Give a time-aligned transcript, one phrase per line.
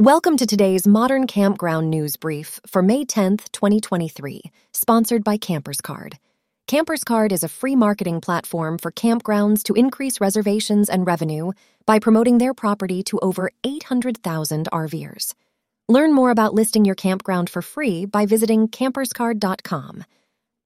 [0.00, 6.18] Welcome to today's Modern Campground News Brief for May 10th, 2023, sponsored by Campers Card.
[6.66, 11.52] Campers Card is a free marketing platform for campgrounds to increase reservations and revenue
[11.86, 15.34] by promoting their property to over 800,000 RVers.
[15.88, 20.02] Learn more about listing your campground for free by visiting camperscard.com.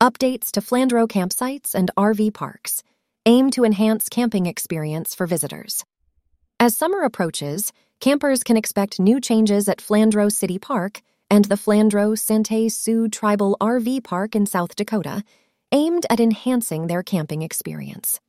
[0.03, 2.83] Updates to Flandreau campsites and RV parks
[3.27, 5.85] aim to enhance camping experience for visitors.
[6.59, 12.19] As summer approaches, campers can expect new changes at Flandreau City Park and the Flandreau
[12.19, 15.23] Santee Sioux Tribal RV Park in South Dakota,
[15.73, 18.21] aimed at enhancing their camping experience.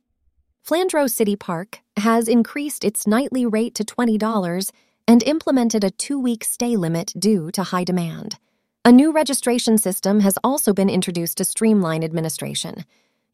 [0.66, 4.70] Flandreau City Park has increased its nightly rate to $20
[5.08, 8.36] and implemented a two week stay limit due to high demand.
[8.84, 12.84] A new registration system has also been introduced to streamline administration.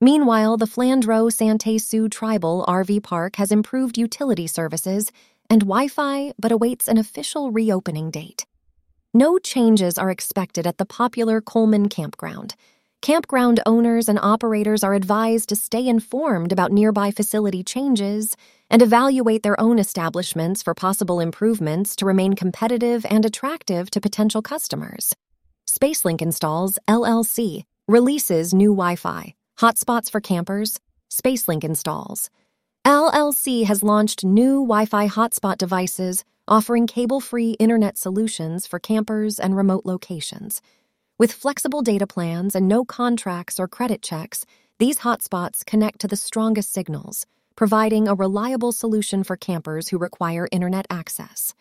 [0.01, 5.11] Meanwhile, the Flandreau Santee Sioux Tribal RV Park has improved utility services
[5.49, 8.47] and Wi Fi, but awaits an official reopening date.
[9.15, 12.55] No changes are expected at the popular Coleman Campground.
[13.03, 18.37] Campground owners and operators are advised to stay informed about nearby facility changes
[18.69, 24.43] and evaluate their own establishments for possible improvements to remain competitive and attractive to potential
[24.43, 25.15] customers.
[25.69, 32.29] SpaceLink Installs, LLC, releases new Wi Fi, hotspots for campers, SpaceLink Installs.
[32.87, 39.41] LLC has launched new Wi Fi hotspot devices offering cable free internet solutions for campers
[39.41, 40.63] and remote locations.
[41.19, 44.47] With flexible data plans and no contracts or credit checks,
[44.79, 50.47] these hotspots connect to the strongest signals, providing a reliable solution for campers who require
[50.53, 51.55] internet access.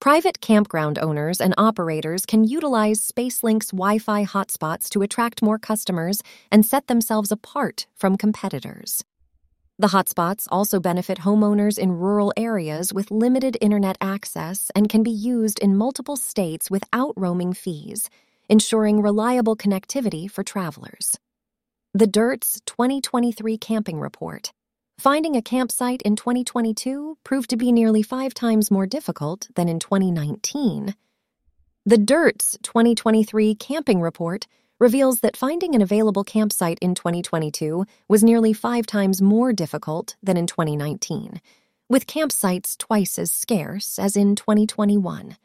[0.00, 6.20] Private campground owners and operators can utilize SpaceLink's Wi Fi hotspots to attract more customers
[6.50, 9.04] and set themselves apart from competitors.
[9.80, 15.12] The hotspots also benefit homeowners in rural areas with limited internet access and can be
[15.12, 18.10] used in multiple states without roaming fees,
[18.48, 21.16] ensuring reliable connectivity for travelers.
[21.94, 24.52] The Dyrt's 2023 Camping Report.
[24.98, 29.78] Finding a campsite in 2022 proved to be nearly five times more difficult than in
[29.78, 30.96] 2019.
[31.86, 38.52] The Dyrt's 2023 Camping Report reveals that finding an available campsite in 2022 was nearly
[38.52, 41.40] five times more difficult than in 2019,
[41.88, 45.36] with campsites twice as scarce as in 2021.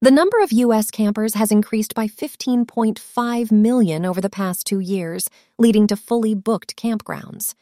[0.00, 0.90] The number of U.S.
[0.90, 6.76] campers has increased by 15.5 million over the past two years, leading to fully booked
[6.76, 7.54] campgrounds.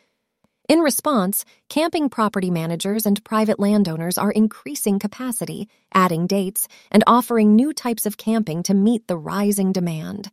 [0.69, 7.55] In response, camping property managers and private landowners are increasing capacity, adding dates, and offering
[7.55, 10.31] new types of camping to meet the rising demand.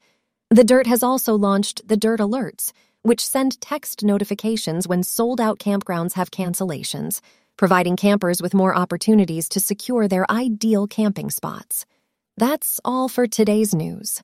[0.52, 2.74] The Dyrt has also launched the Dyrt Alerts,
[3.04, 7.22] which send text notifications when sold out campgrounds have cancellations,
[7.56, 11.86] providing campers with more opportunities to secure their ideal camping spots.
[12.36, 14.24] That's all for today's news.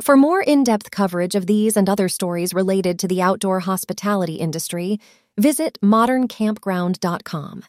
[0.00, 4.36] For more in depth coverage of these and other stories related to the outdoor hospitality
[4.36, 4.98] industry,
[5.36, 7.64] visit moderncampground.com.